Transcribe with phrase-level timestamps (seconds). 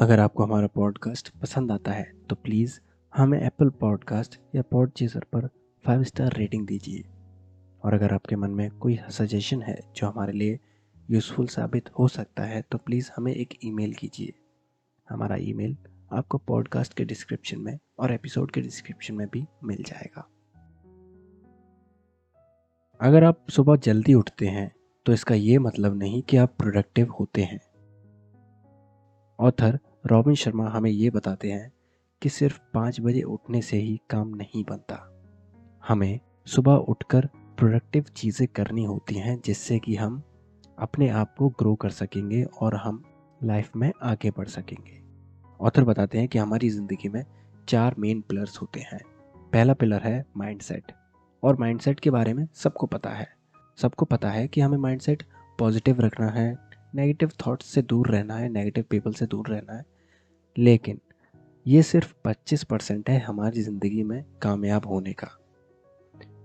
[0.00, 2.78] अगर आपको हमारा पॉडकास्ट पसंद आता है तो प्लीज़
[3.12, 5.46] हमें एप्पल पॉडकास्ट या पॉड चीज़र पर
[5.84, 7.02] फाइव स्टार रेटिंग दीजिए।
[7.84, 10.58] और अगर आपके मन में कोई सजेशन है जो हमारे लिए
[11.10, 14.32] यूज़फुल साबित हो सकता है तो प्लीज़ हमें एक ईमेल कीजिए।
[15.08, 15.76] हमारा ईमेल
[16.12, 20.28] आपको पॉडकास्ट के डिस्क्रिप्शन में और एपिसोड के डिस्क्रिप्शन में भी मिल जाएगा।
[23.00, 24.70] अगर आप सुबह जल्दी उठते हैं
[25.06, 27.60] तो इसका ये मतलब नहीं कि आप प्रोडक्टिव होते हैं।
[29.38, 31.72] ऑथर रॉबिन शर्मा हमें ये बताते हैं
[32.22, 34.96] कि सिर्फ़ पाँच बजे उठने से ही काम नहीं बनता।
[35.88, 37.26] हमें सुबह उठकर
[37.58, 40.22] प्रोडक्टिव चीज़ें करनी होती हैं जिससे कि हम
[40.78, 43.04] अपने आप को ग्रो कर सकेंगे और हम
[43.44, 45.00] लाइफ में आगे बढ़ सकेंगे।
[45.60, 47.24] ऑथर बताते हैं कि हमारी ज़िंदगी में
[47.68, 49.00] चार मेन पिलर्स होते हैं।
[49.52, 50.92] पहला पिलर है माइंडसेट
[51.42, 53.28] और माइंडसेट के बारे में सबको पता है।
[53.78, 55.22] सबको पता है कि हमें माइंडसेट
[55.58, 59.84] पॉजिटिव रखना है नेगेटिव थॉट्स से दूर रहना है नेगेटिव पीपल से दूर रहना है।
[60.58, 61.00] लेकिन
[61.66, 65.28] ये सिर्फ़ 25 परसेंट है हमारी ज़िंदगी में कामयाब होने का।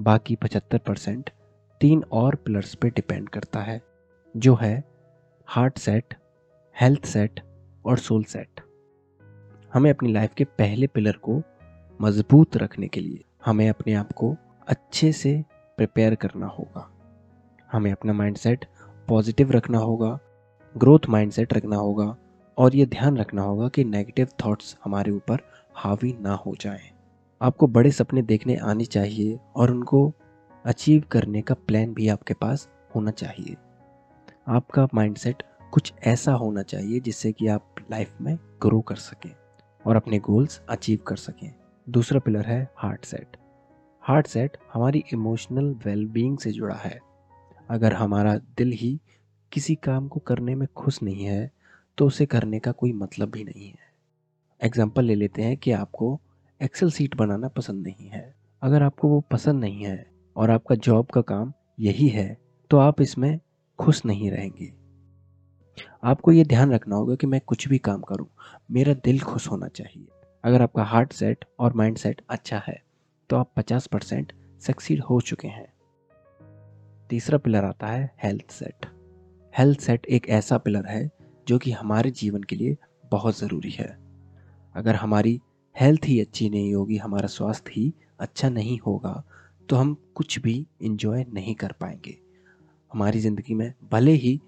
[0.00, 1.30] बाकी 75 परसेंट
[1.80, 3.82] तीन और पिलर्स पे डिपेंड करता है,
[4.36, 4.84] जो है
[5.46, 6.14] हार्ट सेट
[6.80, 7.40] हेल्थ सेट
[7.86, 8.60] और सोल सेट
[9.74, 11.42] हमें अपनी लाइफ के पहले पिलर को
[12.00, 14.36] मज़बूत रखने के लिए हमें अपने आप को
[14.68, 15.44] अच्छे से
[15.76, 16.90] प्रिपेयर करना होगा।
[17.72, 18.64] हमें अपना माइंडसेट
[19.08, 20.18] पॉजिटिव रखना होगा
[20.78, 22.16] ग्रोथ माइंडसेट रखना होगा
[22.58, 25.38] और ये ध्यान रखना होगा कि नेगेटिव थॉट्स हमारे ऊपर
[25.74, 26.90] हावी ना हो जाएँ।
[27.42, 30.12] आपको बड़े सपने देखने आने चाहिए और उनको
[30.64, 33.56] अचीव करने का प्लान भी आपके पास होना चाहिए।
[34.48, 39.30] आपका माइंडसेट कुछ ऐसा होना चाहिए जिससे कि आप लाइफ में ग्रो कर सकें
[39.86, 41.52] और अपने गोल्स अचीव कर सकें।
[41.88, 43.36] दूसरा पिलर है हार्ट सेट
[44.02, 46.98] हार्ट सेट हमारी इमोशनल वेलबींग से जुड़ा है।
[47.70, 48.98] अगर हमारा दिल ही
[49.56, 51.50] किसी काम को करने में खुश नहीं है
[51.98, 53.84] तो उसे करने का कोई मतलब भी नहीं है।
[54.60, 56.08] एग्ज़ाम्पल ले लेते हैं कि आपको
[56.60, 61.06] एक्सेल सीट बनाना पसंद नहीं है। अगर आपको वो पसंद नहीं है और आपका जॉब
[61.06, 62.36] का काम यही है
[62.70, 63.38] तो आप इसमें
[63.78, 64.72] खुश नहीं रहेंगे।
[66.04, 68.26] आपको ये ध्यान रखना होगा कि मैं कुछ भी काम करूँ,
[68.70, 70.06] मेरा दिल खुश होना चाहिए।
[70.44, 72.82] अगर आपका हार्ट सेट और माइंड सेट अच्छा है
[73.30, 74.32] तो आप 50 परसेंट
[74.62, 75.66] सक्सीड हो चुके हैं।
[77.10, 78.86] तीसरा पिलर आता है हेल्थ सेट
[79.58, 81.10] हेल्थ सेट एक ऐसा पिलर है
[81.46, 83.86] जो कि हमारे जीवन के लिए बहुत ज़रूरी है।
[84.74, 85.40] अगर हमारी
[85.76, 89.22] हेल्थ ही अच्छी नहीं होगी, हमारा स्वास्थ्य ही अच्छा नहीं होगा
[89.68, 92.16] तो हम कुछ भी इंजॉय नहीं कर पाएँगे।
[92.90, 94.40] हमारी ज़िंदगी में भले ही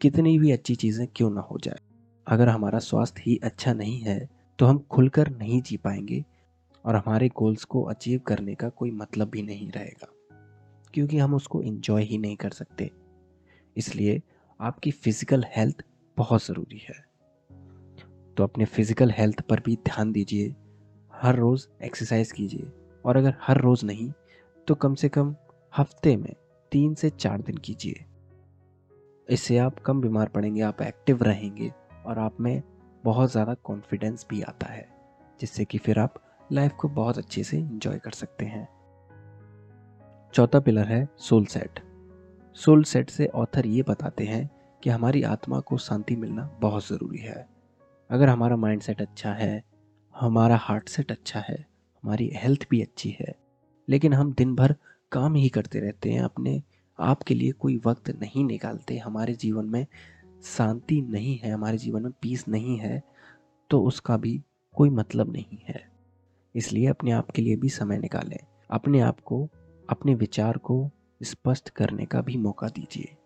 [0.00, 1.78] कितनी भी अच्छी चीज़ें क्यों ना हो जाए,
[2.26, 4.18] अगर हमारा स्वास्थ्य ही अच्छा नहीं है
[4.58, 6.24] तो हम खुलकर नहीं जी पाएँगे
[6.84, 10.12] और हमारे गोल्स को अचीव करने का कोई मतलब भी नहीं रहेगा,
[10.94, 12.90] क्योंकि हम उसको इंजॉय ही नहीं कर सकते।
[13.76, 14.22] इसलिए
[14.60, 15.82] आपकी फ़िज़िकल हेल्थ
[16.16, 16.94] बहुत ज़रूरी है।
[18.36, 20.54] तो अपने फ़िज़िकल हेल्थ पर भी ध्यान दीजिए।
[21.14, 22.70] हर रोज़ एक्सरसाइज कीजिए।
[23.04, 24.10] और अगर हर रोज़ नहीं
[24.68, 25.34] तो कम से कम
[25.72, 26.34] हफ़्ते में
[26.72, 28.04] तीन से चार दिन कीजिए।
[29.28, 31.72] इससे आप कम बीमार पड़ेंगे, आप एक्टिव रहेंगे
[32.06, 32.62] और आप में
[33.04, 34.88] बहुत ज़्यादा कॉन्फिडेंस भी आता है,
[35.40, 36.14] जिससे कि फिर आप
[36.52, 38.68] लाइफ को बहुत अच्छे से इंजॉय कर सकते हैं।
[40.34, 41.80] चौथा पिलर है सोल सेट
[42.56, 44.48] सोल सेट से ऑथर ये बताते हैं
[44.82, 47.46] कि हमारी आत्मा को शांति मिलना बहुत ज़रूरी है।
[48.10, 49.62] अगर हमारा माइंड सेट अच्छा है,
[50.14, 51.56] हमारा हार्ट सेट अच्छा है,
[52.04, 53.34] हमारी हेल्थ भी अच्छी है,
[53.88, 54.74] लेकिन हम दिन भर
[55.12, 56.62] काम ही करते रहते हैं, अपने
[56.98, 59.86] आप के लिए कोई वक्त नहीं निकालते, हमारे जीवन में
[60.46, 63.02] शांति नहीं है, हमारे जीवन में पीस नहीं है
[63.70, 64.40] तो उसका भी
[64.74, 65.88] कोई मतलब नहीं है।
[66.54, 68.38] इसलिए अपने आप के लिए भी समय निकालें।
[68.70, 69.48] अपने आप को,
[69.88, 70.90] अपने विचार को
[71.22, 73.16] स्पष्ट करने का भी मौका दीजिए।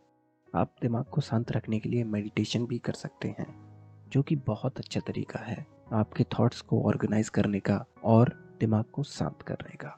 [0.55, 3.47] आप दिमाग को शांत रखने के लिए मेडिटेशन भी कर सकते हैं,
[4.09, 9.03] जो कि बहुत अच्छा तरीका है आपके थॉट्स को ऑर्गेनाइज करने का और दिमाग को
[9.03, 9.89] शांत करने का।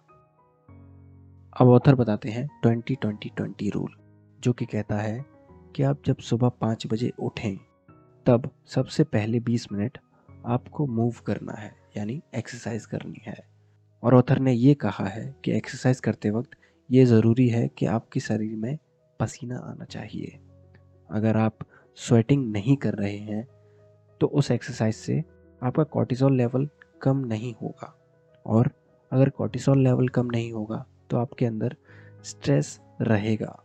[1.60, 3.96] अब ऑथर बताते हैं ट्वेंटी ट्वेंटी ट्वेंटी रूल
[4.40, 5.24] जो कि कहता है
[5.76, 7.56] कि आप जब सुबह पाँच बजे उठें,
[8.26, 9.98] तब सबसे पहले बीस मिनट
[10.46, 13.44] आपको मूव करना है, यानी एक्सरसाइज करनी है।
[14.02, 16.50] और ऑथर ने ये कहा है कि एक्सरसाइज करते वक्त
[16.92, 18.78] ये ज़रूरी है कि आपके शरीर में
[19.20, 20.38] पसीना आना चाहिए।
[21.10, 21.58] अगर आप
[21.98, 23.46] स्वेटिंग नहीं कर रहे हैं
[24.20, 25.18] तो उस एक्सरसाइज से
[25.62, 26.68] आपका कॉर्टिसोल लेवल
[27.02, 27.94] कम नहीं होगा।
[28.46, 28.70] और
[29.12, 31.76] अगर कॉर्टिसोल लेवल कम नहीं होगा तो आपके अंदर
[32.24, 33.56] स्ट्रेस रहेगा।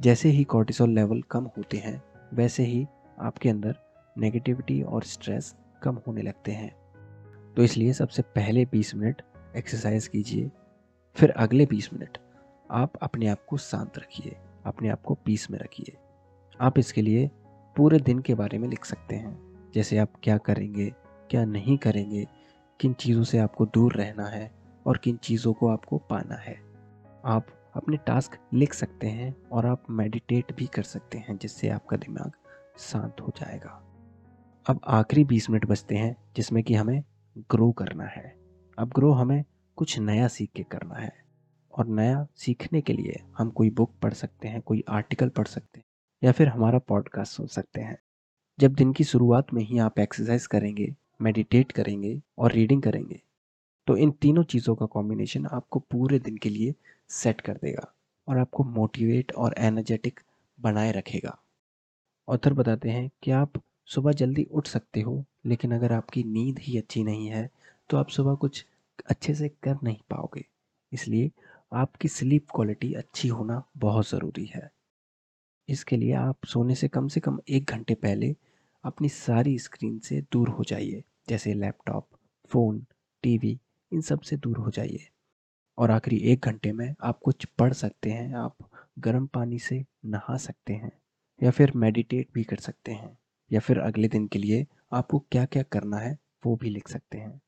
[0.00, 2.02] जैसे ही कॉर्टिसोल लेवल कम होते हैं,
[2.34, 2.86] वैसे ही
[3.18, 3.76] आपके अंदर
[4.18, 6.70] नेगेटिविटी और स्ट्रेस कम होने लगते हैं।
[7.56, 9.22] तो इसलिए सबसे पहले 20 मिनट
[9.56, 10.50] एक्सरसाइज कीजिए,
[11.16, 12.18] फिर अगले 20 मिनट
[12.70, 15.96] आप अपने आप को शांत रखिए, अपने आप को पीस में रखिए।
[16.60, 17.30] आप इसके लिए
[17.76, 20.94] पूरे दिन के बारे में लिख सकते हैं। जैसे आप क्या करेंगे,
[21.30, 22.28] क्या नहीं करेंगे,
[22.80, 24.52] किन चीज़ों से आपको दूर रहना है
[24.86, 26.60] और किन चीज़ों को आपको पाना है।
[27.24, 31.96] आप अपने टास्क लिख सकते हैं और आप मेडिटेट भी कर सकते हैं, जिससे आपका
[31.96, 32.32] दिमाग
[32.78, 33.82] शांत हो जाएगा।
[34.66, 37.04] अब आखिरी बीस मिनट बचते हैं, जिसमें कि हमें
[37.38, 38.36] ग्रो करना है।
[38.78, 39.44] अब ग्रो हमें
[39.76, 41.27] कुछ नया सीख के करना है।
[41.78, 45.78] और नया सीखने के लिए हम कोई बुक पढ़ सकते हैं, कोई आर्टिकल पढ़ सकते
[45.78, 45.84] हैं,
[46.22, 47.98] या फिर हमारा पॉडकास्ट सुन सकते हैं।
[48.58, 53.20] जब दिन की शुरुआत में ही आप एक्सरसाइज करेंगे मेडिटेट करेंगे और रीडिंग करेंगे
[53.86, 56.74] तो इन तीनों चीज़ों का कॉम्बिनेशन आपको पूरे दिन के लिए
[57.10, 57.86] सेट कर देगा
[58.28, 60.20] और आपको मोटिवेट और एनर्जेटिक
[60.58, 61.36] बनाए रखेगा।
[62.28, 63.52] ऑथर बताते हैं कि आप
[63.88, 65.24] सुबह जल्दी उठ सकते हो?
[65.46, 67.48] लेकिन अगर आपकी नींद ही अच्छी नहीं है
[67.90, 68.64] तो आप सुबह कुछ
[69.06, 70.44] अच्छे से कर नहीं पाओगे।
[70.92, 71.30] इसलिए
[71.72, 74.70] आपकी स्लीप क्वालिटी अच्छी होना बहुत ज़रूरी है।
[75.68, 78.36] इसके लिए आप सोने से कम से कम एक घंटे पहले
[78.84, 82.08] अपनी सारी स्क्रीन से दूर हो जाइए, जैसे लैपटॉप
[82.50, 82.86] फ़ोन
[83.22, 83.60] टीवी
[83.92, 85.08] इन सबसे दूर हो जाइए।
[85.78, 88.56] और आखिरी एक घंटे में आप कुछ पढ़ सकते हैं, आप
[88.98, 90.92] गर्म पानी से नहा सकते हैं,
[91.42, 93.18] या फिर मेडिटेट भी कर सकते हैं,
[93.52, 97.18] या फिर अगले दिन के लिए आपको क्या क्या करना है वो भी लिख सकते
[97.18, 97.40] हैं।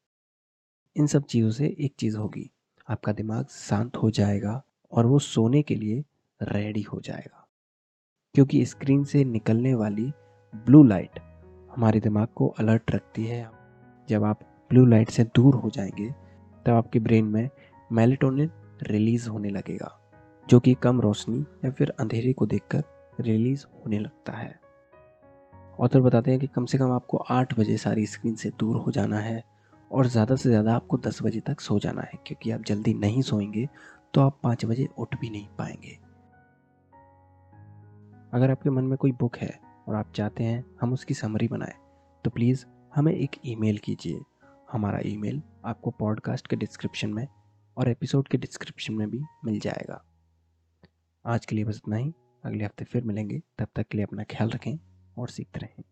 [0.96, 2.50] इन सब चीज़ों से एक चीज़ होगी
[2.90, 6.04] आपका दिमाग शांत हो जाएगा और वो सोने के लिए
[6.42, 7.48] रेडी हो जाएगा।
[8.34, 10.12] क्योंकि स्क्रीन से निकलने वाली
[10.54, 11.20] ब्लू लाइट
[11.70, 13.50] हमारे दिमाग को अलर्ट रखती है।
[14.08, 14.40] जब आप
[14.70, 16.10] ब्लू लाइट से दूर हो जाएँगे,
[16.66, 17.50] तब आपके ब्रेन में
[17.92, 18.50] मेलेटोनिन
[18.82, 20.00] रिलीज़ होने लगेगा,
[20.48, 22.82] जो कि कम रोशनी या फिर अंधेरे को देखकर
[23.20, 24.60] रिलीज़ होने लगता है।
[25.81, 28.93] ऑथर बताते हैं कि कम से कम आपको आठ बजे सारी स्क्रीन से दूर हो
[28.93, 29.59] जाना है।
[29.90, 33.22] और ज़्यादा से ज़्यादा आपको दस बजे तक सो जाना है, क्योंकि आप जल्दी नहीं
[33.22, 33.69] सोएँगे
[34.14, 35.98] तो आप पाँच बजे उठ भी नहीं पाएँगे।
[38.32, 39.58] अगर आपके मन में कोई बुक है
[39.88, 41.75] और आप चाहते हैं हम उसकी समरी बनाएँ
[42.25, 44.20] तो प्लीज़ हमें एक ईमेल कीजिए।
[44.69, 47.26] हमारा ईमेल आपको पॉडकास्ट के डिस्क्रिप्शन में
[47.76, 50.02] और एपिसोड के डिस्क्रिप्शन में भी मिल जाएगा।
[51.25, 52.12] आज के लिए बस इतना ही।
[52.44, 54.78] अगले हफ़्ते फिर मिलेंगे। तब तक के लिए अपना ख्याल रखें
[55.16, 55.82] और सीखते रहें।